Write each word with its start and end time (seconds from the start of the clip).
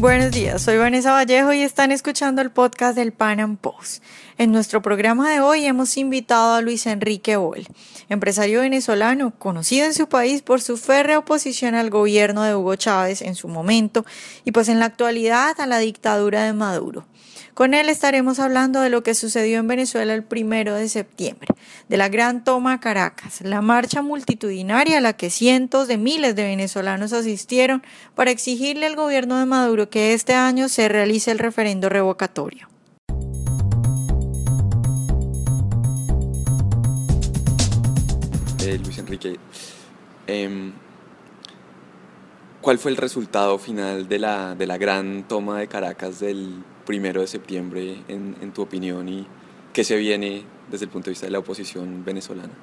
Buenos 0.00 0.30
días, 0.30 0.62
soy 0.62 0.76
Vanessa 0.76 1.10
Vallejo 1.10 1.52
y 1.52 1.62
están 1.62 1.90
escuchando 1.90 2.40
el 2.40 2.52
podcast 2.52 2.96
del 2.96 3.10
Pan 3.10 3.40
Am 3.40 3.56
Post. 3.56 4.00
En 4.38 4.52
nuestro 4.52 4.80
programa 4.80 5.28
de 5.28 5.40
hoy 5.40 5.64
hemos 5.64 5.96
invitado 5.96 6.54
a 6.54 6.60
Luis 6.60 6.86
Enrique 6.86 7.36
Boll, 7.36 7.66
empresario 8.08 8.60
venezolano 8.60 9.32
conocido 9.36 9.86
en 9.86 9.94
su 9.94 10.08
país 10.08 10.42
por 10.42 10.60
su 10.60 10.76
férrea 10.76 11.18
oposición 11.18 11.74
al 11.74 11.90
gobierno 11.90 12.44
de 12.44 12.54
Hugo 12.54 12.76
Chávez 12.76 13.22
en 13.22 13.34
su 13.34 13.48
momento 13.48 14.06
y 14.44 14.52
pues 14.52 14.68
en 14.68 14.78
la 14.78 14.84
actualidad 14.84 15.60
a 15.60 15.66
la 15.66 15.78
dictadura 15.78 16.44
de 16.44 16.52
Maduro. 16.52 17.04
Con 17.58 17.74
él 17.74 17.88
estaremos 17.88 18.38
hablando 18.38 18.80
de 18.82 18.88
lo 18.88 19.02
que 19.02 19.16
sucedió 19.16 19.58
en 19.58 19.66
Venezuela 19.66 20.14
el 20.14 20.22
primero 20.22 20.76
de 20.76 20.88
septiembre, 20.88 21.48
de 21.88 21.96
la 21.96 22.08
gran 22.08 22.44
toma 22.44 22.74
a 22.74 22.78
Caracas, 22.78 23.40
la 23.40 23.62
marcha 23.62 24.00
multitudinaria 24.00 24.98
a 24.98 25.00
la 25.00 25.14
que 25.14 25.28
cientos 25.28 25.88
de 25.88 25.98
miles 25.98 26.36
de 26.36 26.44
venezolanos 26.44 27.12
asistieron 27.12 27.82
para 28.14 28.30
exigirle 28.30 28.86
al 28.86 28.94
gobierno 28.94 29.40
de 29.40 29.46
Maduro 29.46 29.90
que 29.90 30.14
este 30.14 30.34
año 30.34 30.68
se 30.68 30.88
realice 30.88 31.32
el 31.32 31.40
referendo 31.40 31.88
revocatorio. 31.88 32.68
Eh, 38.60 38.78
Luis 38.84 38.98
Enrique, 38.98 39.36
em, 40.28 40.72
¿cuál 42.60 42.78
fue 42.78 42.92
el 42.92 42.96
resultado 42.96 43.58
final 43.58 44.06
de 44.06 44.20
la, 44.20 44.54
de 44.54 44.68
la 44.68 44.78
gran 44.78 45.26
toma 45.26 45.58
de 45.58 45.66
Caracas 45.66 46.20
del 46.20 46.62
primero 46.88 47.20
de 47.20 47.26
septiembre, 47.26 47.98
en, 48.08 48.50
tu 48.52 48.62
opinión, 48.62 49.06
y 49.10 49.26
qué 49.74 49.84
se 49.84 49.94
viene 49.96 50.42
desde 50.70 50.86
el 50.86 50.90
punto 50.90 51.04
de 51.04 51.10
vista 51.10 51.26
de 51.26 51.32
la 51.32 51.38
oposición 51.38 52.02
venezolana? 52.02 52.54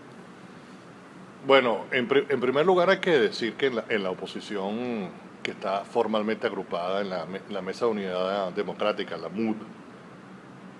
Bueno, 1.46 1.86
en, 1.92 2.08
primer 2.08 2.66
lugar 2.66 2.90
hay 2.90 2.98
que 2.98 3.20
decir 3.20 3.54
que 3.54 3.68
en 3.68 4.02
la, 4.02 4.10
oposición 4.10 5.10
que 5.44 5.52
está 5.52 5.86
formalmente 5.86 6.48
agrupada 6.48 7.02
en 7.02 7.12
la, 7.54 7.62
Mesa 7.62 7.86
de 7.86 7.92
Unidad 7.92 8.52
Democrática, 8.54 9.16
la 9.16 9.30
MUD, 9.30 9.58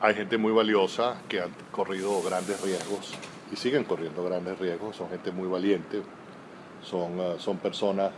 hay 0.02 0.16
gente 0.16 0.40
muy 0.40 0.52
valiosa 0.52 1.22
que 1.30 1.40
han 1.40 1.52
corrido 1.72 2.24
grandes 2.24 2.60
riesgos 2.62 3.14
y 3.54 3.58
siguen 3.58 3.84
corriendo 3.84 4.24
grandes 4.24 4.58
riesgos, 4.58 4.96
son 4.96 5.08
gente 5.12 5.30
muy 5.30 5.48
valiente, 5.48 6.02
son, 6.84 7.22
ah, 7.22 7.36
son 7.38 7.58
personas 7.60 8.12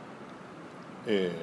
eh, 1.05 1.33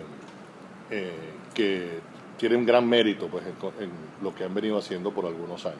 eh, 0.90 1.12
que 1.52 2.13
tienen 2.38 2.66
gran 2.66 2.88
mérito 2.88 3.28
pues, 3.28 3.44
en, 3.46 3.90
lo 4.22 4.34
que 4.34 4.44
han 4.44 4.54
venido 4.54 4.78
haciendo 4.78 5.12
por 5.12 5.26
algunos 5.26 5.64
años. 5.66 5.78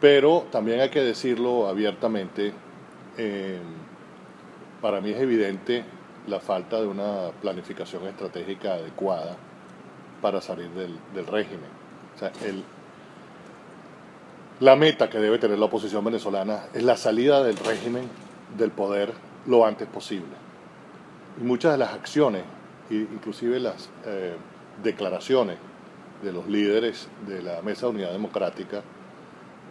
Pero 0.00 0.46
también 0.50 0.80
hay 0.80 0.90
que 0.90 1.02
decirlo 1.02 1.66
abiertamente, 1.66 2.52
eh, 3.16 3.58
para 4.80 5.00
mí 5.00 5.10
es 5.10 5.20
evidente 5.20 5.84
la 6.28 6.40
falta 6.40 6.80
de 6.80 6.86
una 6.86 7.30
planificación 7.40 8.06
estratégica 8.06 8.74
adecuada 8.74 9.36
para 10.22 10.40
salir 10.40 10.68
del, 10.70 11.26
régimen. 11.26 11.68
El, 12.44 12.62
la 14.60 14.76
meta 14.76 15.08
que 15.08 15.18
debe 15.18 15.38
tener 15.38 15.58
la 15.58 15.66
oposición 15.66 16.04
venezolana 16.04 16.66
es 16.74 16.82
la 16.82 16.96
salida 16.96 17.42
del 17.42 17.56
régimen 17.56 18.08
del 18.56 18.70
poder 18.70 19.12
lo 19.46 19.64
antes 19.64 19.88
posible. 19.88 20.36
Y 21.40 21.44
muchas 21.44 21.72
de 21.72 21.78
las 21.78 21.94
acciones, 21.94 22.42
inclusive 22.90 23.58
las... 23.58 23.88
Eh, 24.06 24.36
declaraciones 24.82 25.58
de 26.22 26.32
los 26.32 26.46
líderes 26.46 27.08
de 27.26 27.42
la 27.42 27.62
Mesa 27.62 27.86
de 27.86 27.92
Unidad 27.92 28.12
Democrática 28.12 28.82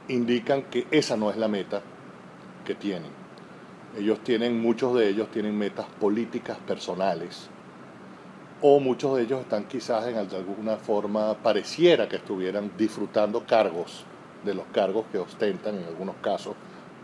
indican 0.07 0.63
que 0.63 0.87
esa 0.91 1.17
no 1.17 1.29
es 1.29 1.37
la 1.37 1.47
meta 1.47 1.81
que 2.65 2.75
tienen. 2.75 3.11
Ellos 3.97 4.19
tienen, 4.23 4.61
muchos 4.61 4.95
de 4.95 5.09
ellos 5.09 5.29
tienen 5.31 5.57
metas 5.57 5.85
políticas 5.99 6.57
personales 6.59 7.49
o 8.61 8.79
muchos 8.79 9.15
de 9.15 9.23
ellos 9.23 9.41
están 9.41 9.65
quizás 9.65 10.07
en 10.07 10.17
alguna 10.17 10.77
forma, 10.77 11.35
pareciera 11.35 12.09
que 12.09 12.15
estuvieran 12.15 12.71
disfrutando 12.77 13.45
cargos, 13.45 14.03
de 14.43 14.53
los 14.55 14.65
cargos 14.71 15.05
que 15.11 15.19
ostentan 15.19 15.75
en 15.77 15.83
algunos 15.85 16.15
casos, 16.21 16.55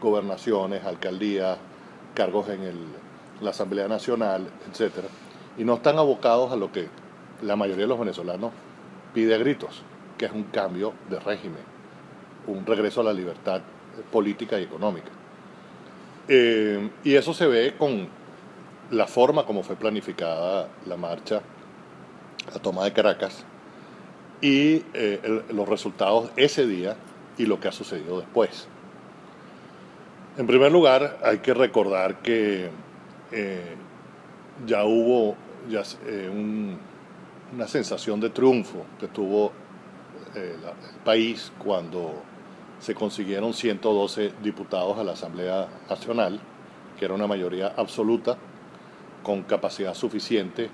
gobernaciones, 0.02 0.84
alcaldías, 0.84 1.58
cargos 2.16 2.50
en 2.50 2.64
el, 2.64 2.78
la 3.42 3.52
Asamblea 3.52 3.88
Nacional, 3.88 4.48
etc. 4.72 5.06
Y 5.58 5.64
no 5.64 5.76
están 5.76 5.98
abocados 5.98 6.52
a 6.52 6.56
lo 6.56 6.72
que 6.72 6.88
la 7.44 7.56
mayoría 7.56 7.84
de 7.84 7.90
los 7.90 8.00
venezolanos 8.00 8.52
pide 9.14 9.38
gritos, 9.38 9.84
que 10.18 10.26
es 10.26 10.32
un 10.32 10.44
cambio 10.44 10.94
de 11.10 11.20
régimen, 11.20 11.62
un 12.48 12.66
regreso 12.66 13.02
a 13.02 13.06
la 13.06 13.14
libertad 13.14 13.62
política 14.12 14.60
y 14.60 14.64
económica. 14.64 15.10
Eh, 16.28 16.90
y 17.04 17.16
eso 17.16 17.34
se 17.34 17.48
ve 17.48 17.76
con 17.78 18.08
la 18.92 19.08
forma 19.08 19.46
como 19.46 19.64
fue 19.64 19.76
planificada 19.76 20.70
la 20.86 20.98
marcha, 20.98 21.42
la 22.54 22.60
toma 22.62 22.84
de 22.86 22.94
Caracas, 22.94 23.46
y 24.42 24.84
eh, 24.94 25.44
los 25.50 25.68
resultados 25.68 26.30
ese 26.36 26.68
día 26.68 26.96
y 27.38 27.46
lo 27.46 27.60
que 27.60 27.68
ha 27.68 27.72
sucedido 27.72 28.20
después. 28.20 28.68
En 30.38 30.48
primer 30.48 30.72
lugar, 30.72 31.20
hay 31.24 31.40
que 31.40 31.54
recordar 31.54 32.22
que 32.22 32.70
eh, 33.32 33.76
ya 34.66 34.84
hubo 34.84 35.36
ya, 35.70 35.84
un, 36.32 36.78
una 37.54 37.68
sensación 37.68 38.20
de 38.20 38.30
triunfo 38.30 38.86
que 39.00 39.08
tuvo 39.08 39.52
eh, 40.36 40.56
el 40.56 41.04
país 41.04 41.52
cuando 41.58 42.24
se 42.80 42.96
consiguieron 42.96 43.54
112 43.54 44.34
diputados 44.42 44.98
a 44.98 45.04
la 45.04 45.14
Asamblea 45.14 45.68
Nacional, 45.90 46.40
que 46.98 47.06
era 47.06 47.14
una 47.14 47.28
mayoría 47.28 47.74
absoluta, 47.78 48.38
con 49.22 49.44
capacidad 49.44 49.94
suficiente 49.94 50.70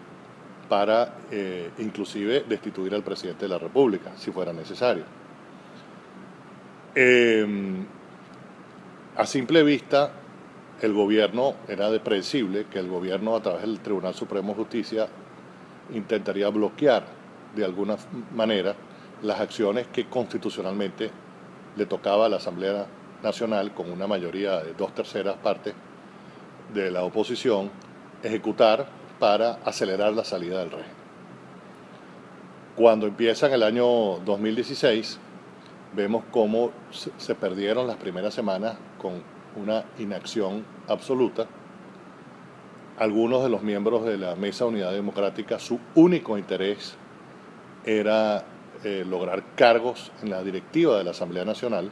para 0.68 1.18
eh, 1.32 1.70
inclusive 1.80 2.46
destituir 2.48 2.96
al 2.96 3.04
presidente 3.04 3.46
de 3.46 3.50
la 3.50 3.58
República, 3.58 4.12
si 4.16 4.32
fuera 4.32 4.54
necesario. 4.54 5.04
Em, 6.96 7.86
a 9.16 9.26
simple 9.26 9.64
vista, 9.64 10.12
el 10.82 10.94
gobierno 10.94 11.56
era 11.68 11.92
de 11.92 12.00
predecible 12.00 12.66
que 12.72 12.80
el 12.80 12.88
gobierno 12.88 13.36
a 13.36 13.42
través 13.42 13.62
del 13.62 13.80
Tribunal 13.82 14.16
Supremo 14.16 14.50
de 14.50 14.56
Justicia 14.56 15.08
intentaría 15.94 16.50
bloquear 16.50 17.04
de 17.56 17.66
alguna 17.66 17.98
manera 18.36 18.76
las 19.22 19.40
acciones 19.40 19.88
que 19.88 20.06
constitucionalmente 20.08 21.12
le 21.76 21.86
tocaba 21.86 22.26
a 22.26 22.30
la 22.30 22.38
Asamblea 22.38 22.86
Nacional, 23.24 23.74
con 23.74 23.92
una 23.92 24.08
mayoría 24.08 24.60
de 24.62 24.74
dos 24.74 24.94
terceras 24.94 25.36
partes 25.38 25.74
de 26.74 26.92
la 26.92 27.04
oposición, 27.04 27.70
ejecutar 28.24 28.88
para 29.20 29.60
acelerar 29.66 30.14
la 30.14 30.24
salida 30.24 30.60
del 30.60 30.72
régimen. 30.72 31.00
Cuando 32.76 33.08
empieza 33.08 33.54
el 33.54 33.64
año 33.64 34.20
2016, 34.20 35.20
vemos 35.94 36.24
cómo 36.32 36.72
se 37.18 37.36
perdieron 37.36 37.88
las 37.88 37.98
primeras 37.98 38.34
semanas 38.34 38.78
con 39.02 39.22
una 39.56 39.84
inacción 39.98 40.64
absoluta 40.88 41.48
algunos 43.00 43.42
de 43.44 43.50
los 43.50 43.64
miembros 43.64 44.04
de 44.04 44.18
la 44.18 44.36
Mesa 44.36 44.66
Unidad 44.66 44.92
Democrática, 44.92 45.58
su 45.58 45.80
único 45.96 46.38
interés 46.38 46.96
era 47.86 48.44
eh, 48.84 49.06
lograr 49.08 49.42
cargos 49.56 50.12
en 50.22 50.30
la 50.30 50.44
directiva 50.44 50.98
de 50.98 51.06
la 51.06 51.12
Asamblea 51.12 51.46
Nacional. 51.46 51.92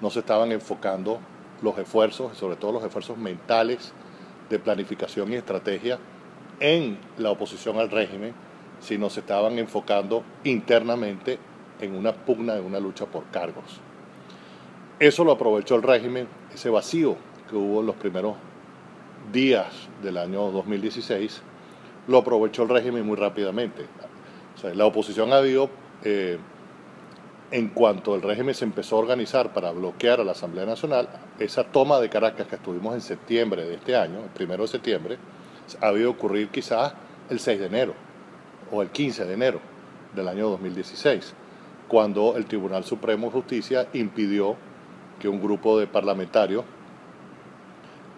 No 0.00 0.08
se 0.08 0.20
estaban 0.20 0.50
enfocando 0.50 1.20
los 1.60 1.76
esfuerzos, 1.76 2.38
sobre 2.38 2.56
todo 2.56 2.72
los 2.72 2.82
esfuerzos 2.82 3.18
mentales 3.18 3.92
de 4.48 4.58
planificación 4.58 5.30
y 5.30 5.36
estrategia 5.36 5.98
en 6.58 6.98
la 7.18 7.30
oposición 7.30 7.78
al 7.78 7.90
régimen, 7.90 8.32
sino 8.80 9.10
se 9.10 9.20
estaban 9.20 9.58
enfocando 9.58 10.24
internamente 10.44 11.38
en 11.82 11.94
una 11.94 12.14
pugna, 12.14 12.56
en 12.56 12.64
una 12.64 12.80
lucha 12.80 13.04
por 13.04 13.24
cargos. 13.26 13.78
Eso 14.98 15.22
lo 15.22 15.32
aprovechó 15.32 15.76
el 15.76 15.82
régimen, 15.82 16.28
ese 16.54 16.70
vacío 16.70 17.16
que 17.50 17.56
hubo 17.56 17.80
en 17.80 17.86
los 17.86 17.96
primeros 17.96 18.36
días 19.32 19.66
del 20.02 20.16
año 20.16 20.50
2016, 20.50 21.42
lo 22.08 22.18
aprovechó 22.18 22.62
el 22.64 22.68
régimen 22.68 23.06
muy 23.06 23.16
rápidamente. 23.16 23.86
la 24.74 24.84
oposición 24.84 25.32
ha 25.32 25.36
habido, 25.36 25.70
eh, 26.04 26.38
en 27.50 27.68
cuanto 27.68 28.14
el 28.14 28.22
régimen 28.22 28.54
se 28.54 28.64
empezó 28.64 28.96
a 28.96 28.98
organizar 29.00 29.52
para 29.52 29.70
bloquear 29.70 30.20
a 30.20 30.24
la 30.24 30.32
Asamblea 30.32 30.66
Nacional, 30.66 31.08
esa 31.38 31.64
toma 31.64 31.98
de 31.98 32.08
Caracas 32.08 32.46
que 32.46 32.56
estuvimos 32.56 32.94
en 32.94 33.00
septiembre 33.00 33.64
de 33.64 33.74
este 33.74 33.96
año, 33.96 34.20
el 34.24 34.30
primero 34.30 34.62
de 34.62 34.68
septiembre, 34.68 35.18
ha 35.80 35.86
habido 35.86 36.10
ocurrir 36.10 36.48
quizás 36.48 36.92
el 37.28 37.38
6 37.38 37.60
de 37.60 37.66
enero 37.66 37.94
o 38.70 38.82
el 38.82 38.90
15 38.90 39.24
de 39.24 39.34
enero 39.34 39.60
del 40.14 40.28
año 40.28 40.50
2016, 40.50 41.34
cuando 41.88 42.36
el 42.36 42.46
Tribunal 42.46 42.84
Supremo 42.84 43.28
de 43.28 43.32
Justicia 43.32 43.88
impidió 43.92 44.56
que 45.18 45.28
un 45.28 45.40
grupo 45.40 45.78
de 45.78 45.86
parlamentarios 45.86 46.64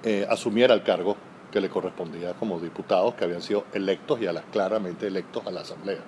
eh, 0.04 0.26
asumiera 0.28 0.74
el 0.74 0.82
cargo 0.82 1.16
que 1.50 1.60
le 1.60 1.68
correspondía 1.68 2.32
como 2.34 2.58
diputados 2.58 3.14
que 3.14 3.24
habían 3.24 3.42
sido 3.42 3.64
electos 3.72 4.20
y 4.20 4.26
a 4.26 4.32
las 4.32 4.44
claramente 4.46 5.06
electos 5.06 5.46
a 5.46 5.50
la 5.50 5.60
Asamblea. 5.60 6.00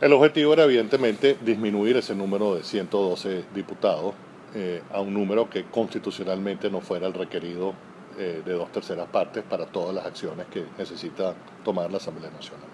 El 0.00 0.12
objetivo 0.12 0.52
era 0.52 0.64
evidentemente 0.64 1.38
disminuir 1.40 1.96
ese 1.96 2.14
número 2.14 2.54
de 2.54 2.62
112 2.62 3.44
diputados 3.54 4.14
eh, 4.54 4.82
a 4.92 5.00
un 5.00 5.14
número 5.14 5.48
que 5.48 5.64
constitucionalmente 5.64 6.70
no 6.70 6.80
fuera 6.80 7.06
el 7.06 7.14
requerido 7.14 7.74
eh, 8.18 8.42
de 8.44 8.52
dos 8.52 8.70
terceras 8.70 9.08
partes 9.08 9.42
para 9.42 9.66
todas 9.66 9.94
las 9.94 10.06
acciones 10.06 10.46
que 10.46 10.64
necesita 10.78 11.34
tomar 11.64 11.90
la 11.90 11.96
Asamblea 11.96 12.30
Nacional. 12.30 12.68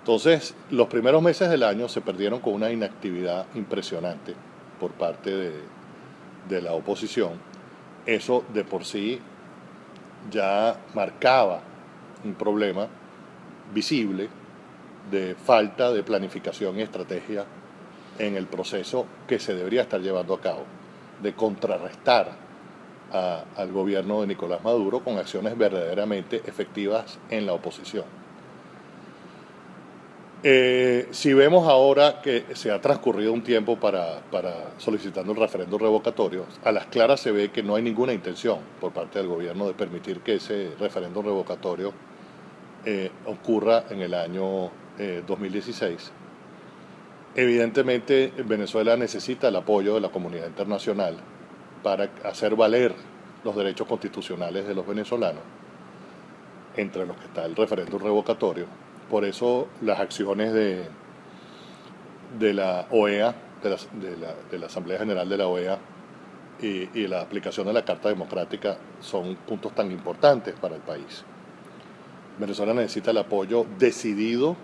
Entonces, 0.00 0.54
los 0.70 0.86
primeros 0.86 1.22
meses 1.22 1.50
del 1.50 1.62
año 1.62 1.88
se 1.88 2.00
perdieron 2.00 2.40
con 2.40 2.52
una 2.52 2.70
inactividad 2.70 3.46
impresionante 3.54 4.34
por 4.78 4.92
parte 4.92 5.34
de, 5.34 5.52
de 6.48 6.62
la 6.62 6.74
oposición. 6.74 7.32
Eso 8.08 8.42
de 8.54 8.64
por 8.64 8.86
sí 8.86 9.20
ya 10.30 10.80
marcaba 10.94 11.60
un 12.24 12.32
problema 12.32 12.88
visible 13.74 14.30
de 15.10 15.34
falta 15.34 15.92
de 15.92 16.02
planificación 16.02 16.78
y 16.78 16.82
estrategia 16.82 17.44
en 18.18 18.34
el 18.34 18.46
proceso 18.46 19.04
que 19.26 19.38
se 19.38 19.54
debería 19.54 19.82
estar 19.82 20.00
llevando 20.00 20.32
a 20.32 20.40
cabo, 20.40 20.64
de 21.22 21.34
contrarrestar 21.34 22.32
al 23.12 23.72
gobierno 23.72 24.22
de 24.22 24.28
Nicolás 24.28 24.64
Maduro 24.64 25.00
con 25.00 25.18
acciones 25.18 25.58
verdaderamente 25.58 26.36
efectivas 26.46 27.18
en 27.28 27.44
la 27.44 27.52
oposición. 27.52 28.06
Eh, 30.44 31.08
si 31.10 31.34
vemos 31.34 31.68
ahora 31.68 32.22
que 32.22 32.44
se 32.54 32.70
ha 32.70 32.80
transcurrido 32.80 33.32
un 33.32 33.42
tiempo 33.42 33.76
para, 33.76 34.20
solicitando 34.78 35.32
el 35.32 35.38
referendo 35.38 35.78
revocatorio, 35.78 36.44
a 36.62 36.70
las 36.70 36.86
claras 36.86 37.20
se 37.20 37.32
ve 37.32 37.50
que 37.50 37.64
no 37.64 37.74
hay 37.74 37.82
ninguna 37.82 38.12
intención 38.12 38.58
por 38.80 38.92
parte 38.92 39.18
del 39.18 39.26
gobierno 39.26 39.66
de 39.66 39.74
permitir 39.74 40.20
que 40.20 40.36
ese 40.36 40.70
referendo 40.78 41.22
revocatorio 41.22 41.92
eh, 42.84 43.10
ocurra 43.26 43.84
en 43.90 44.00
el 44.00 44.14
año 44.14 44.70
2016. 45.26 45.92
Eh, 45.92 46.10
Evidentemente, 47.34 48.32
Venezuela 48.44 48.96
necesita 48.96 49.48
el 49.48 49.56
apoyo 49.56 49.94
de 49.94 50.00
la 50.00 50.08
comunidad 50.08 50.46
internacional 50.46 51.16
para 51.82 52.10
hacer 52.24 52.54
valer 52.56 52.94
los 53.44 53.54
derechos 53.54 53.86
constitucionales 53.86 54.66
de 54.66 54.74
los 54.74 54.86
venezolanos, 54.86 55.42
entre 56.76 57.06
los 57.06 57.16
que 57.16 57.26
está 57.26 57.44
el 57.44 57.54
referéndum 57.54 58.00
revocatorio. 58.00 58.87
Por 59.10 59.24
eso 59.24 59.68
las 59.80 60.00
acciones 60.00 60.52
de, 60.52 60.84
de 62.38 62.54
la 62.54 62.86
OEA, 62.90 63.34
de 63.62 63.70
la, 63.70 64.34
de 64.50 64.58
la, 64.58 64.66
Asamblea 64.66 64.98
General 64.98 65.28
de 65.28 65.36
la 65.36 65.46
OEA, 65.46 65.78
y, 66.60 67.06
la 67.06 67.20
aplicación 67.20 67.66
de 67.68 67.72
la 67.72 67.84
Carta 67.84 68.08
Democrática 68.08 68.78
son 69.00 69.36
puntos 69.36 69.72
tan 69.74 69.90
importantes 69.92 70.54
para 70.54 70.74
el 70.74 70.82
país. 70.82 71.24
Venezuela 72.38 72.74
necesita 72.74 73.12
el 73.12 73.18
apoyo 73.18 73.64
decidido 73.78 74.56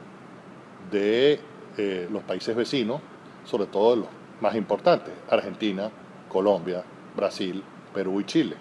de 0.91 1.41
eh, 1.77 2.09
los 2.11 2.23
países 2.25 2.55
vecinos, 2.55 3.01
sobre 3.45 3.67
todo 3.67 3.97
los 3.97 4.09
más 4.41 4.57
importantes, 4.57 5.15
Argentina, 5.31 5.91
Colombia, 6.29 6.83
Brasil, 7.17 7.63
Perú 7.95 8.21
y 8.21 8.25
Chile, 8.25 8.57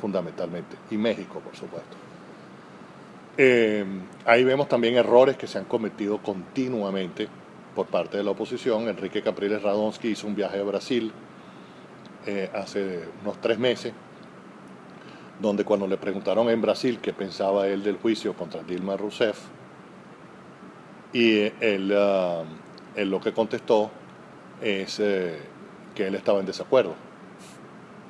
fundamentalmente, 0.00 0.76
y 0.90 0.96
México, 0.96 1.40
por 1.40 1.54
supuesto. 1.54 2.05
Eh, 3.38 3.84
ahí 4.24 4.44
vemos 4.44 4.66
también 4.66 4.96
errores 4.96 5.36
que 5.36 5.46
se 5.46 5.58
han 5.58 5.66
cometido 5.66 6.18
continuamente 6.18 7.28
por 7.74 7.86
parte 7.86 8.16
de 8.16 8.24
la 8.24 8.30
oposición. 8.30 8.88
Enrique 8.88 9.22
Capriles 9.22 9.62
Radonsky 9.62 10.08
hizo 10.08 10.26
un 10.26 10.34
viaje 10.34 10.58
a 10.58 10.62
Brasil 10.62 11.12
eh, 12.26 12.50
hace 12.54 13.04
unos 13.22 13.38
tres 13.40 13.58
meses, 13.58 13.92
donde 15.38 15.64
cuando 15.64 15.86
le 15.86 15.98
preguntaron 15.98 16.48
en 16.48 16.62
Brasil 16.62 16.98
qué 17.00 17.12
pensaba 17.12 17.68
él 17.68 17.82
del 17.82 17.98
juicio 17.98 18.34
contra 18.34 18.62
Dilma 18.62 18.96
Rousseff, 18.96 19.38
y 21.12 21.52
él, 21.60 21.94
ah, 21.94 22.42
lo 22.96 23.20
que 23.20 23.32
contestó 23.32 23.90
es 24.60 24.98
eh, 24.98 25.38
que 25.94 26.06
él 26.06 26.14
estaba 26.14 26.40
en 26.40 26.46
desacuerdo, 26.46 26.94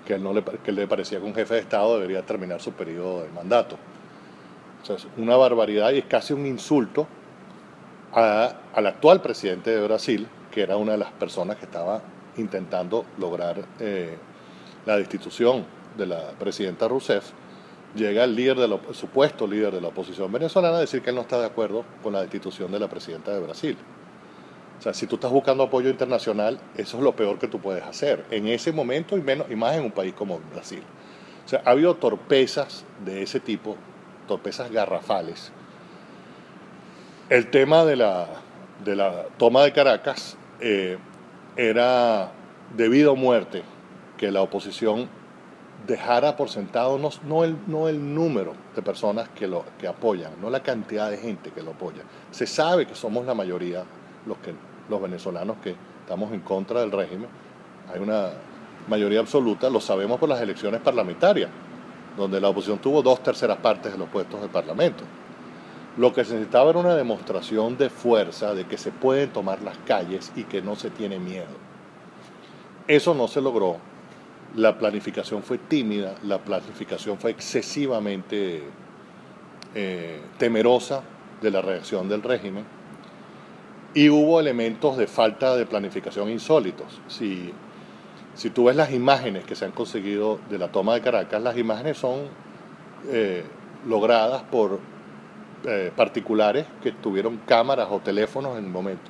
que, 0.07 0.15
él 0.15 0.23
no 0.23 0.33
le, 0.33 0.45
que 0.45 0.71
le 0.71 0.87
parecía 0.87 1.19
que 1.19 1.25
un 1.25 1.35
jefe 1.35 1.55
de 1.55 1.61
Estado 1.61 1.97
debería 1.97 2.25
terminar 2.25 2.61
su 2.61 2.73
periodo 2.73 3.23
de 3.23 3.29
mandato. 3.31 3.77
O 4.87 4.97
sea, 4.97 4.97
es 4.97 5.07
una 5.17 5.37
barbaridad 5.37 5.91
y 5.91 5.99
es 5.99 6.05
casi 6.05 6.33
un 6.33 6.47
insulto 6.47 7.09
al 8.13 8.87
actual 8.87 9.21
presidente 9.21 9.71
de 9.71 9.83
Brasil, 9.83 10.29
que 10.53 10.63
era 10.63 10.77
una 10.77 10.93
de 10.93 10.99
las 10.99 11.11
personas 11.11 11.57
que 11.57 11.65
estaba 11.65 12.03
intentando 12.37 13.05
lograr 13.19 13.65
eh, 13.81 14.17
la 14.87 14.97
destitución 14.97 15.65
de 15.99 16.07
la 16.07 16.31
presidenta 16.39 16.87
Rousseff 16.87 17.33
llega 17.97 18.23
el 18.23 18.37
líder 18.37 18.59
de 18.59 18.79
supuesto 18.93 19.49
líder 19.49 19.75
de 19.75 19.81
la 19.81 19.89
oposición 19.89 20.31
venezolana 20.31 20.77
a 20.77 20.81
decir 20.81 21.03
que 21.03 21.11
él 21.11 21.17
no 21.17 21.23
está 21.23 21.41
de 21.41 21.47
acuerdo 21.47 21.85
con 22.01 22.13
la 22.13 22.21
destitución 22.21 22.71
de 22.71 22.79
la 22.79 22.89
presidenta 22.89 23.33
de 23.33 23.41
Brasil. 23.41 23.77
O 24.79 24.83
sea, 24.83 24.95
si 24.95 25.09
tú 25.09 25.17
estás 25.17 25.33
buscando 25.33 25.65
apoyo 25.65 25.91
internacional, 25.91 26.61
eso 26.77 26.99
es 26.99 27.03
lo 27.03 27.17
peor 27.17 27.41
que 27.41 27.49
tú 27.49 27.59
puedes 27.59 27.83
hacer 27.83 28.25
en 28.31 28.47
ese 28.47 28.71
momento 28.71 29.19
y, 29.19 29.21
menos, 29.21 29.51
y 29.51 29.57
más 29.57 29.75
en 29.75 29.83
un 29.83 29.91
país 29.91 30.15
como 30.15 30.39
Brasil. 30.53 30.83
O 31.45 31.49
sea, 31.49 31.63
ha 31.65 31.71
habido 31.71 31.97
torpezas 31.97 32.85
de 33.05 33.23
ese 33.23 33.41
tipo, 33.41 33.77
torpezas 34.27 34.71
garrafales. 34.71 35.53
El 37.29 37.51
tema 37.51 37.85
de 37.85 37.97
la, 37.97 38.29
de 38.85 38.97
la 38.97 39.25
toma 39.37 39.63
de 39.63 39.73
Caracas 39.73 40.37
eh, 40.61 40.99
era 41.57 42.31
debido 42.77 43.13
a 43.13 43.15
muerte 43.15 43.63
que 44.17 44.31
la 44.31 44.43
oposición 44.43 45.09
dejara 45.87 46.37
por 46.37 46.49
sentado 46.49 46.99
no, 46.99 47.11
no, 47.25 47.45
el, 47.45 47.57
no 47.67 47.89
el 47.89 48.15
número 48.15 48.55
de 48.75 48.83
personas 48.83 49.29
que 49.29 49.47
lo 49.47 49.65
que 49.79 49.87
apoyan, 49.87 50.33
no 50.41 50.51
la 50.51 50.63
cantidad 50.63 51.11
de 51.11 51.19
gente 51.19 51.51
que 51.51 51.63
lo 51.63 51.73
apoya. 51.73 52.03
Se 52.31 52.47
sabe 52.47 52.87
que 52.87 52.95
somos 52.95 53.27
la 53.27 53.35
mayoría 53.35 53.85
los, 54.27 54.39
que, 54.39 54.55
los 54.89 55.01
venezolanos 55.01 55.57
que 55.63 55.75
estamos 56.01 56.33
en 56.33 56.41
contra 56.41 56.81
del 56.81 56.93
régimen. 56.93 57.29
Hay 57.93 58.01
una 58.01 58.31
mayoría 58.89 59.21
absoluta, 59.21 59.71
lo 59.71 59.81
sabemos 59.81 60.19
por 60.19 60.29
las 60.29 60.41
elecciones 60.41 60.81
parlamentarias, 60.81 61.51
donde 62.17 62.41
la 62.41 62.49
oposición 62.49 62.79
tuvo 62.79 63.03
dos 63.03 63.23
terceras 63.23 63.59
partes 63.59 63.93
de 63.93 63.99
los 63.99 64.09
puestos 64.09 64.41
del 64.41 64.51
Parlamento. 64.51 65.05
Lo 65.97 66.13
que 66.13 66.25
se 66.25 66.35
necesitaba 66.35 66.71
era 66.71 66.79
una 66.79 66.95
demostración 66.95 67.79
de 67.79 67.89
fuerza, 67.91 68.55
de 68.55 68.67
que 68.67 68.77
se 68.77 68.93
pueden 68.93 69.31
tomar 69.31 69.63
las 69.63 69.79
calles 69.79 70.33
y 70.37 70.45
que 70.45 70.61
no 70.63 70.77
se 70.77 70.91
tiene 70.91 71.19
miedo. 71.19 71.47
Eso 72.87 73.15
no 73.15 73.29
se 73.29 73.41
logró 73.41 73.79
la 74.57 74.79
planificación 74.79 75.43
fue 75.43 75.59
tímida, 75.59 76.15
la 76.23 76.39
planificación 76.39 77.19
fue 77.19 77.31
excesivamente 77.31 78.63
eh, 79.75 80.21
temerosa 80.39 81.03
de 81.43 81.51
la 81.51 81.61
reacción 81.61 82.09
del 82.09 82.23
régimen 82.23 82.65
y 83.93 84.09
hubo 84.09 84.41
elementos 84.41 84.97
de 84.97 85.07
falta 85.07 85.57
de 85.57 85.67
planificación 85.67 86.31
insólitos. 86.31 87.01
Si, 87.09 87.53
si 88.37 88.51
tú 88.51 88.65
ves 88.65 88.77
las 88.77 88.93
imágenes 88.93 89.45
que 89.45 89.55
se 89.55 89.65
han 89.65 89.73
conseguido 89.73 90.39
de 90.51 90.59
la 90.59 90.69
toma 90.69 90.95
de 90.95 91.01
Caracas, 91.01 91.43
las 91.43 91.57
imágenes 91.57 91.97
son 91.97 92.29
eh, 93.11 93.43
logradas 93.87 94.43
por 94.43 94.79
eh, 95.65 95.91
particulares 95.97 96.67
que 96.83 96.93
tuvieron 96.93 97.39
cámaras 97.39 97.89
o 97.91 97.99
teléfonos 98.01 98.59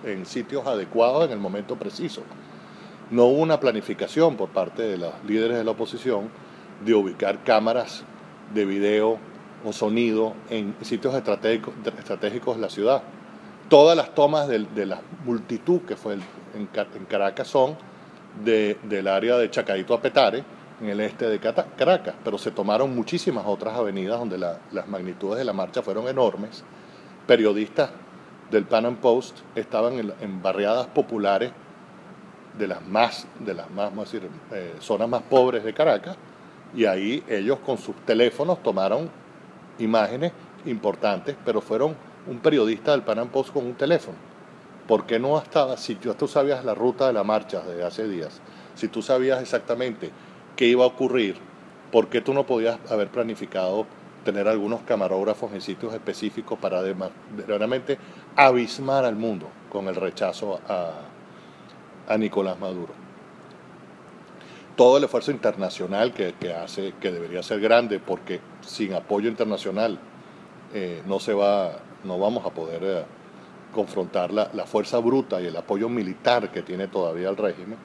en, 0.05 0.27
sitios 0.27 0.67
adecuados 0.67 1.27
en 1.27 1.33
el 1.33 1.39
momento 1.39 1.77
preciso. 1.77 2.23
No 3.11 3.25
hubo 3.25 3.43
una 3.43 3.59
planificación 3.59 4.37
por 4.37 4.51
parte 4.51 4.83
de 4.83 4.97
los 4.97 5.13
líderes 5.27 5.59
de 5.59 5.65
la 5.65 5.73
oposición 5.73 6.31
de 6.85 6.95
ubicar 6.95 7.43
cámaras 7.43 8.05
de 8.55 8.65
video 8.65 9.19
o 9.65 9.73
sonido 9.73 10.35
en 10.51 10.77
sitios 10.83 11.15
estratégicos 11.15 12.57
de 12.57 12.63
la 12.63 12.71
ciudad. 12.71 13.03
Todas 13.69 13.97
las 13.97 14.15
tomas 14.15 14.47
de, 14.47 14.87
la 14.87 15.01
multitud 15.25 15.81
que 15.81 15.97
fue 15.97 16.15
en, 16.15 16.69
Caracas 17.09 17.49
son 17.49 17.77
del 18.45 19.09
área 19.09 19.37
de 19.39 19.51
Chacaito 19.51 19.95
a 19.95 20.01
Petare, 20.01 20.45
en 20.81 20.89
el 20.89 21.01
este 21.01 21.27
de 21.27 21.39
Caracas, 21.39 22.15
pero 22.23 22.39
se 22.39 22.51
tomaron 22.51 22.95
muchísimas 22.95 23.45
otras 23.47 23.75
avenidas 23.75 24.19
donde 24.19 24.39
las 24.39 24.89
magnitudes 24.89 25.39
de 25.39 25.45
la 25.45 25.53
marcha 25.53 25.83
fueron 25.83 26.09
enormes. 26.09 26.65
Periodistas 27.27 27.91
del 28.51 28.65
Pan 28.65 28.87
Am 28.87 28.97
Post 28.97 29.39
estaban 29.55 30.13
en, 30.21 30.43
barriadas 30.43 30.87
populares 30.87 31.51
de 32.59 32.69
las 32.69 32.87
más, 32.87 33.27
de 33.41 33.55
las 33.55 33.71
más, 33.71 33.95
decir, 33.95 34.29
eh, 34.53 34.75
zonas 34.81 35.09
más 35.09 35.23
pobres 35.23 35.65
de 35.65 35.73
Caracas, 35.73 36.17
y 36.75 36.85
ahí 36.85 37.23
ellos 37.29 37.59
con 37.65 37.79
sus 37.79 37.97
teléfonos 38.05 38.63
tomaron 38.63 39.11
imágenes 39.79 40.33
importantes, 40.65 41.37
pero 41.45 41.61
fueron 41.61 41.97
un 42.27 42.39
periodista 42.39 42.93
del 42.93 43.03
Pan 43.03 43.29
Post 43.29 43.53
con 43.53 43.67
un 43.67 43.75
teléfono. 43.75 44.17
¿Por 44.87 45.07
qué 45.07 45.19
no 45.19 45.39
estaba, 45.39 45.77
si 45.77 45.97
tú 45.97 46.29
sabías 46.29 46.65
la 46.65 46.75
ruta 46.75 47.07
de 47.09 47.13
la 47.13 47.25
marcha 47.25 47.61
de 47.63 47.85
hace 47.85 48.07
días, 48.07 48.41
si 48.75 48.89
tú 48.89 49.03
sabías 49.03 49.41
exactamente 49.43 50.11
qué 50.55 50.67
iba 50.67 50.85
a 50.85 50.89
ocurrir, 50.89 51.37
¿por 51.91 52.09
qué 52.09 52.21
tú 52.21 52.33
no 52.33 52.47
podías 52.47 52.79
haber 52.91 53.09
planificado 53.09 53.87
tener 54.25 54.49
algunos 54.49 54.81
camarógrafos 54.83 55.53
en 55.53 55.61
sitios 55.61 55.95
específicos 55.95 56.59
para 56.59 56.83
realmente 57.47 57.97
abismar 58.35 59.05
al 59.05 59.15
mundo 59.15 59.47
con 59.71 59.87
el 59.87 59.95
rechazo 59.95 60.61
a, 60.69 60.91
a 62.09 62.19
Nicolás 62.19 62.59
Maduro. 62.59 62.93
Todo 64.77 64.99
el 64.99 65.05
esfuerzo 65.05 65.31
internacional 65.31 66.13
que, 66.13 66.35
hace, 66.53 66.93
que 67.01 67.11
debería 67.11 67.43
ser 67.43 67.61
grande, 67.61 67.99
porque 67.99 68.41
sin 68.61 68.93
apoyo 68.93 69.29
internacional 69.29 69.99
eh, 70.75 71.03
no, 71.07 71.19
se 71.19 71.33
va, 71.33 71.79
no 72.05 72.19
vamos 72.19 72.45
a 72.45 72.51
poder 72.51 72.83
eh, 72.85 73.05
confrontar 73.77 74.33
la, 74.33 74.67
fuerza 74.67 74.99
bruta 74.99 75.41
y 75.41 75.47
el 75.47 75.57
apoyo 75.57 75.89
militar 75.89 76.51
que 76.51 76.63
tiene 76.63 76.89
todavía 76.89 77.29
el 77.29 77.37
régimen, 77.37 77.79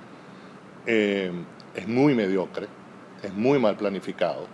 eh, 0.88 1.31
es 1.75 1.88
muy 1.88 2.15
mediocre, 2.15 2.67
es 3.21 3.31
muy 3.31 3.60
mal 3.60 3.77
planificado. 3.77 4.48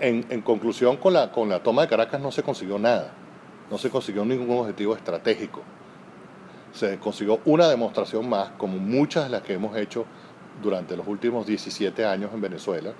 en, 0.00 0.40
conclusión, 0.40 0.96
con 0.96 1.12
la, 1.12 1.30
con 1.30 1.50
la 1.50 1.62
toma 1.62 1.82
de 1.82 1.88
Caracas 1.88 2.20
no 2.20 2.32
se 2.32 2.42
consiguió 2.42 2.78
nada. 2.78 3.12
no 3.70 3.76
se 3.76 3.90
consiguió 3.90 4.24
ningún 4.24 4.58
objetivo 4.58 4.96
estratégico. 4.96 5.60
Se 6.72 6.98
consiguió 6.98 7.40
una 7.44 7.68
demostración 7.68 8.26
más, 8.26 8.50
como 8.56 8.78
muchas 8.78 9.24
de 9.24 9.30
las 9.30 9.42
que 9.42 9.52
hemos 9.52 9.76
hecho 9.76 10.06
durante 10.62 10.96
los 10.96 11.06
últimos 11.06 11.46
17 11.46 12.06
años 12.06 12.30
en 12.32 12.40
Venezuela, 12.40 12.92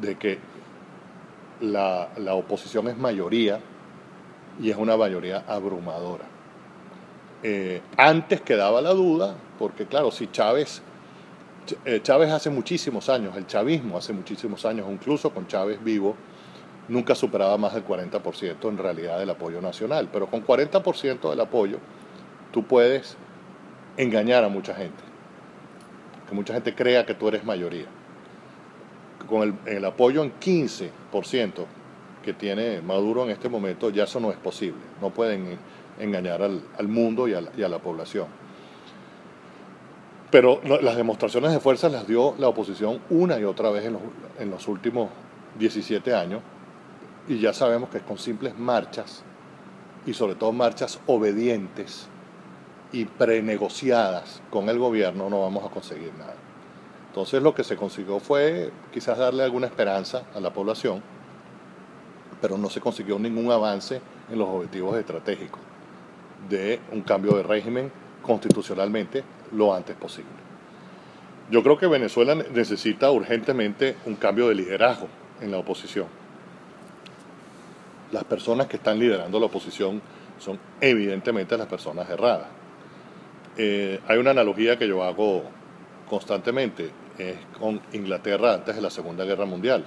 de 0.00 0.16
que 0.16 0.38
la, 1.60 2.34
oposición 2.34 2.88
es 2.88 2.96
mayoría 2.96 3.60
y 4.60 4.70
es 4.70 4.76
una 4.76 4.96
mayoría 4.96 5.44
abrumadora. 5.46 6.24
Eh, 7.42 7.80
antes 7.96 8.42
quedaba 8.42 8.82
la 8.82 8.90
duda, 8.90 9.34
porque 9.58 9.86
claro, 9.86 10.10
si 10.10 10.30
Chávez, 10.30 10.82
eh, 11.84 12.00
Chávez 12.02 12.30
hace 12.30 12.50
muchísimos 12.50 13.08
años, 13.08 13.36
el 13.36 13.46
chavismo 13.46 13.96
hace 13.96 14.12
muchísimos 14.12 14.64
años, 14.66 14.86
incluso 14.90 15.30
con 15.30 15.46
Chávez 15.46 15.82
vivo, 15.82 16.16
nunca 16.88 17.14
superaba 17.14 17.56
más 17.56 17.72
del 17.72 17.86
40% 17.86 18.68
en 18.68 18.76
realidad 18.76 19.18
del 19.18 19.30
apoyo 19.30 19.60
nacional, 19.60 20.08
pero 20.12 20.26
con 20.26 20.44
40% 20.44 21.30
del 21.30 21.40
apoyo 21.40 21.78
tú 22.52 22.64
puedes 22.64 23.16
engañar 23.96 24.44
a 24.44 24.48
mucha 24.48 24.74
gente, 24.74 25.02
que 26.28 26.34
mucha 26.34 26.52
gente 26.52 26.74
crea 26.74 27.06
que 27.06 27.14
tú 27.14 27.28
eres 27.28 27.44
mayoría. 27.44 27.86
Con 29.28 29.58
el, 29.66 29.84
apoyo 29.84 30.24
en 30.24 30.32
15% 30.40 31.64
que 32.22 32.34
tiene 32.34 32.80
Maduro 32.82 33.24
en 33.24 33.30
este 33.30 33.48
momento, 33.48 33.90
ya 33.90 34.04
eso 34.04 34.20
no 34.20 34.30
es 34.30 34.36
posible, 34.36 34.80
no 35.00 35.10
pueden 35.10 35.58
engañar 35.98 36.42
al, 36.42 36.88
mundo 36.88 37.28
y 37.28 37.34
a, 37.34 37.40
la, 37.40 37.78
población. 37.78 38.26
Pero 40.30 40.60
las 40.62 40.96
demostraciones 40.96 41.52
de 41.52 41.60
fuerza 41.60 41.88
las 41.88 42.06
dio 42.06 42.34
la 42.38 42.48
oposición 42.48 43.00
una 43.10 43.38
y 43.38 43.44
otra 43.44 43.70
vez 43.70 43.84
en 43.84 43.94
los, 43.94 44.02
en 44.38 44.50
los 44.50 44.68
últimos 44.68 45.10
17 45.58 46.14
años 46.14 46.40
y 47.28 47.38
ya 47.38 47.52
sabemos 47.52 47.90
que 47.90 48.00
con 48.00 48.18
simples 48.18 48.58
marchas, 48.58 49.22
y 50.06 50.14
sobre 50.14 50.34
todo 50.34 50.52
marchas 50.52 50.98
obedientes 51.06 52.08
y 52.92 53.04
prenegociadas 53.04 54.42
con 54.50 54.68
el 54.68 54.78
gobierno, 54.78 55.30
no 55.30 55.42
vamos 55.42 55.64
a 55.64 55.70
conseguir 55.70 56.12
nada. 56.18 56.34
Entonces 57.08 57.42
lo 57.42 57.54
que 57.54 57.64
se 57.64 57.76
consiguió 57.76 58.18
fue 58.18 58.72
quizás 58.92 59.18
darle 59.18 59.44
alguna 59.44 59.66
esperanza 59.66 60.24
a 60.34 60.40
la 60.40 60.52
población, 60.52 61.02
pero 62.40 62.58
no 62.58 62.70
se 62.70 62.80
consiguió 62.80 63.18
ningún 63.18 63.50
avance 63.50 64.00
en 64.30 64.38
los 64.38 64.48
objetivos 64.48 64.96
estratégicos 64.96 65.60
de 66.48 66.80
un 66.92 67.02
cambio 67.02 67.32
de 67.36 67.42
régimen 67.42 67.92
constitucionalmente 68.22 69.22
lo 69.52 69.74
antes 69.74 69.96
posible. 69.96 70.30
Yo 71.50 71.62
creo 71.62 71.76
que 71.76 71.86
Venezuela 71.86 72.34
necesita 72.34 73.10
urgentemente 73.10 73.96
un 74.06 74.14
cambio 74.14 74.48
de 74.48 74.54
liderazgo 74.54 75.08
en 75.40 75.50
la 75.50 75.58
oposición 75.58 76.06
las 78.12 78.24
personas 78.24 78.66
que 78.66 78.76
están 78.76 78.98
liderando 78.98 79.38
la 79.38 79.46
oposición 79.46 80.00
son 80.38 80.58
evidentemente 80.80 81.56
las 81.56 81.66
personas 81.66 82.08
erradas. 82.08 82.48
Eh, 83.56 84.00
hay 84.06 84.18
una 84.18 84.30
analogía 84.30 84.78
que 84.78 84.88
yo 84.88 85.02
hago 85.02 85.44
constantemente, 86.08 86.90
es 87.18 87.36
con 87.58 87.80
Inglaterra 87.92 88.54
antes 88.54 88.74
de 88.74 88.82
la 88.82 88.90
Segunda 88.90 89.24
Guerra 89.24 89.44
Mundial. 89.44 89.84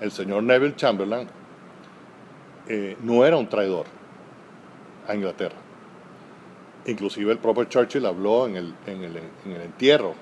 El 0.00 0.10
señor 0.10 0.42
Neville 0.42 0.76
Chamberlain 0.76 1.28
eh, 2.68 2.96
no 3.02 3.24
era 3.24 3.36
un 3.36 3.48
traidor 3.48 3.86
a 5.06 5.14
Inglaterra. 5.14 5.56
Inclusive 6.86 7.32
el 7.32 7.38
propio 7.38 7.64
Churchill 7.64 8.04
habló 8.04 8.46
en 8.46 8.56
el, 8.56 8.74
en 8.86 9.04
el, 9.04 9.60
entierro, 9.62 10.14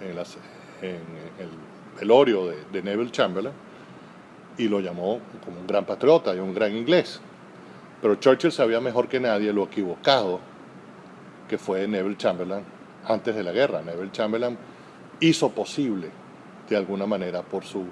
en, 0.00 0.90
el 0.90 1.48
velorio 1.98 2.46
de 2.46 2.82
Neville 2.82 3.10
Chamberlain, 3.10 3.54
y 4.58 4.68
lo 4.68 4.80
llamó 4.80 5.20
como 5.44 5.60
un 5.60 5.66
gran 5.66 5.84
patriota 5.84 6.34
y 6.34 6.38
un 6.38 6.54
gran 6.54 6.74
inglés. 6.76 7.20
Pero 8.00 8.16
Churchill 8.16 8.52
sabía 8.52 8.80
mejor 8.80 9.08
que 9.08 9.20
nadie 9.20 9.52
lo 9.52 9.64
equivocado 9.64 10.40
que 11.48 11.58
fue 11.58 11.86
Neville 11.86 12.16
Chamberlain 12.16 12.62
antes 13.06 13.34
de 13.34 13.42
la 13.42 13.52
guerra. 13.52 13.82
Neville 13.82 14.12
Chamberlain 14.12 14.56
hizo 15.20 15.50
posible, 15.50 16.10
de 16.68 16.76
alguna 16.76 17.06
manera, 17.06 17.42
por 17.42 17.64
su 17.64 17.84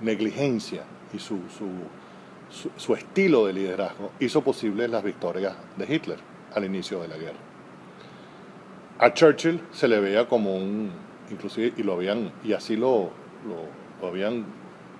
negligencia 0.00 0.82
y 1.12 1.18
su, 1.18 1.40
su, 1.56 1.68
su, 2.76 2.94
estilo 2.94 3.46
de 3.46 3.52
liderazgo, 3.52 4.12
hizo 4.20 4.42
posible 4.42 4.86
las 4.88 5.02
victorias 5.02 5.54
de 5.76 5.94
Hitler 5.94 6.18
al 6.54 6.64
inicio 6.64 7.00
de 7.00 7.08
la 7.08 7.16
guerra. 7.16 7.38
A 8.98 9.12
Churchill 9.12 9.60
se 9.72 9.88
le 9.88 9.98
veía 10.00 10.28
como 10.28 10.54
un, 10.54 10.90
inclusive, 11.30 11.72
y 11.76 11.82
lo 11.82 11.94
habían, 11.94 12.30
y 12.44 12.52
así 12.52 12.76
lo, 12.76 13.10
lo, 13.46 13.66
lo 14.00 14.08
habían 14.08 14.44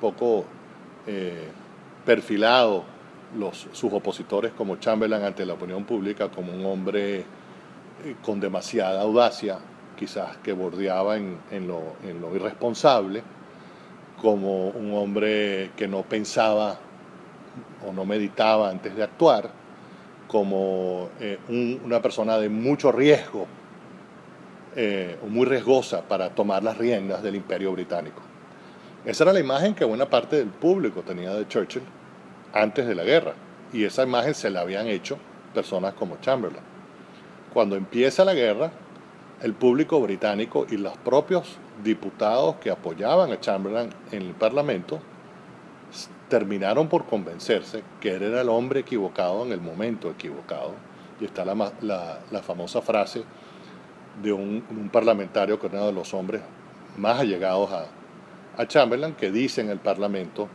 poco 0.01 0.45
eh, 1.07 1.49
perfilado 2.05 2.85
los, 3.39 3.69
sus 3.73 3.93
opositores 3.93 4.53
como 4.53 4.77
Chamberlain 4.77 5.23
ante 5.23 5.47
la 5.47 5.55
opinión 5.55 5.85
pública 5.85 6.29
como 6.29 6.53
un 6.53 6.67
hombre 6.67 7.21
eh, 7.21 8.17
con 8.25 8.41
demasiada 8.41 9.03
audacia, 9.03 9.59
quizás 9.97 10.37
que 10.39 10.53
bordeaba 10.53 11.17
en, 11.17 11.39
lo, 11.67 11.95
irresponsable, 12.35 13.23
como 14.21 14.69
un 14.69 14.93
hombre 14.95 15.71
que 15.77 15.87
no 15.87 16.03
pensaba 16.03 16.79
o 17.87 17.93
no 17.93 18.05
meditaba 18.05 18.71
antes 18.71 18.95
de 18.95 19.03
actuar, 19.03 19.51
como 20.29 21.11
eh, 21.21 21.39
una 21.85 22.01
persona 22.01 22.39
de 22.39 22.49
mucho 22.49 22.93
riesgo, 22.93 23.47
o 24.75 25.27
muy 25.27 25.45
riesgosa 25.45 26.01
para 26.01 26.31
tomar 26.31 26.63
las 26.63 26.79
riendas 26.79 27.23
del 27.23 27.37
imperio 27.37 27.73
británico. 27.73 28.23
Esa 29.05 29.25
era 29.25 29.33
la 29.33 29.41
imagen 29.41 29.75
que 29.75 29.85
buena 29.85 30.09
parte 30.09 30.37
del 30.37 30.49
público 30.49 31.03
tenía 31.03 31.35
de 31.35 31.49
Churchill 31.49 31.83
antes 32.53 32.87
de 32.87 32.95
la 32.95 33.03
guerra. 33.03 33.35
Y 33.73 33.85
esa 33.85 34.05
imagen 34.05 34.35
se 34.35 34.49
la 34.49 34.61
habían 34.61 34.87
hecho 34.87 35.19
personas 35.53 35.95
como 35.95 36.19
Chamberlain. 36.21 36.63
Cuando 37.53 37.75
empieza 37.75 38.25
la 38.25 38.35
guerra, 38.35 38.71
el 39.43 39.55
público 39.55 40.01
británico 40.01 40.67
y 40.71 40.77
los 40.77 40.97
propios 40.99 41.57
diputados 41.83 42.57
que 42.57 42.71
apoyaban 42.71 43.33
a 43.33 43.41
Chamberlain 43.41 43.91
en 44.13 44.23
el 44.23 44.35
Parlamento 44.35 45.01
terminaron 46.29 46.89
por 46.89 47.07
convencerse 47.07 47.83
que 48.01 48.15
él 48.15 48.23
era 48.23 48.41
el 48.41 48.49
hombre 48.49 48.81
equivocado 48.81 49.45
en 49.45 49.53
el 49.53 49.61
momento 49.61 50.11
equivocado. 50.11 50.73
Y 51.21 51.25
está 51.25 51.45
la, 51.45 52.43
famosa 52.43 52.83
frase 52.83 53.23
de 54.23 54.33
un, 54.33 54.91
parlamentario 54.93 55.59
que 55.59 55.67
era 55.67 55.79
uno 55.79 55.87
de 55.87 55.93
los 55.93 56.15
hombres 56.15 56.43
más 56.97 57.21
allegados 57.21 57.71
a, 57.73 57.87
a 58.57 58.67
Chamberlain 58.67 59.15
que 59.15 59.31
dice 59.31 59.61
en 59.61 59.71
el 59.71 59.79
Parlamento, 59.79 60.49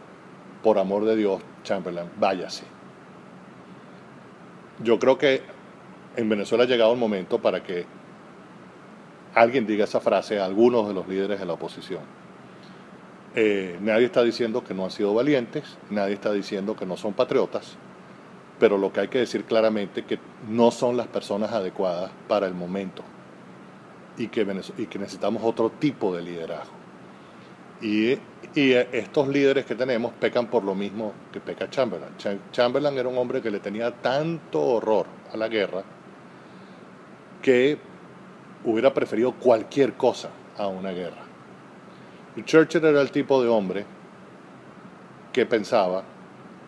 por 0.63 0.79
amor 0.79 1.06
de 1.06 1.15
Dios, 1.15 1.41
Chamberlain, 1.63 2.10
váyase. 2.20 2.63
Yo 4.84 5.00
creo 5.00 5.17
que 5.17 5.41
en 6.15 6.29
Venezuela 6.29 6.63
ha 6.63 6.67
llegado 6.67 6.94
el 6.94 7.00
momento 7.00 7.39
para 7.39 7.63
que 7.63 7.86
alguien 9.34 9.67
diga 9.67 9.84
esa 9.86 10.00
frase 10.00 10.39
a 10.39 10.46
algunos 10.46 10.88
de 10.88 10.94
los 10.94 11.08
líderes 11.08 11.39
de 11.39 11.46
la 11.46 11.53
oposición. 11.53 12.01
Eh, 13.39 13.77
nadie 13.82 14.08
está 14.08 14.24
diciendo 14.24 14.63
que 14.63 14.74
no 14.74 14.86
han 14.86 14.89
sido 14.89 15.13
valientes, 15.13 15.77
nadie 15.91 16.15
está 16.15 16.34
diciendo 16.34 16.75
que 16.75 16.88
no 16.88 16.98
son 16.98 17.13
patriotas, 17.13 17.75
pero 18.60 18.79
lo 18.79 18.91
que 18.91 19.01
hay 19.01 19.10
que 19.10 19.20
decir 19.20 19.44
claramente 19.44 20.00
es 20.00 20.08
que 20.08 20.17
no 20.50 20.72
son 20.72 20.98
las 20.98 21.06
personas 21.06 21.51
adecuadas 21.51 22.10
para 22.27 22.48
el 22.48 22.56
momento 22.56 23.03
y 24.17 24.29
que, 24.29 24.41
y 24.79 24.88
que 24.88 24.98
necesitamos 24.98 25.44
otro 25.46 25.70
tipo 25.70 26.15
de 26.15 26.24
liderazgo. 26.24 26.74
Y, 27.79 28.17
estos 28.56 29.27
líderes 29.27 29.65
que 29.65 29.75
tenemos 29.75 30.13
pecan 30.13 30.48
por 30.48 30.63
lo 30.63 30.74
mismo 30.74 31.13
que 31.32 31.39
peca 31.39 31.70
Chamberlain. 31.70 32.13
Chamberlain 32.51 32.98
era 32.98 33.08
un 33.08 33.20
hombre 33.20 33.39
que 33.39 33.51
le 33.51 33.60
tenía 33.60 33.91
tanto 33.91 34.60
horror 34.63 35.06
a 35.32 35.38
la 35.38 35.48
guerra 35.48 35.84
que 37.39 37.77
hubiera 38.65 38.91
preferido 38.91 39.34
cualquier 39.34 39.94
cosa 39.94 40.29
a 40.58 40.65
una 40.65 40.89
guerra. 40.89 41.26
Churchill 42.44 42.86
era 42.86 43.01
el 43.01 43.12
tipo 43.12 43.41
de 43.41 43.50
hombre 43.50 43.86
que 45.34 45.46
pensaba 45.46 46.03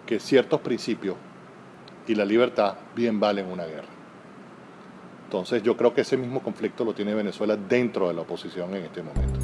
que 0.05 0.19
ciertos 0.19 0.61
principios 0.61 1.15
y 2.07 2.15
la 2.15 2.25
libertad 2.25 2.75
bien 2.95 3.19
valen 3.19 3.45
una 3.45 3.65
guerra. 3.65 3.87
Entonces 5.25 5.61
yo 5.61 5.77
creo 5.77 5.93
que 5.93 6.01
ese 6.01 6.17
mismo 6.17 6.41
conflicto 6.41 6.83
lo 6.83 6.93
tiene 6.93 7.13
Venezuela 7.13 7.55
dentro 7.55 8.07
de 8.07 8.15
la 8.15 8.21
oposición 8.21 8.73
en 8.75 8.85
este 8.85 9.03
momento. 9.03 9.38